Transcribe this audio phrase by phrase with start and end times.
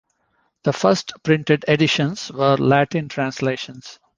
[0.63, 3.99] The first printed editions were Latin translations.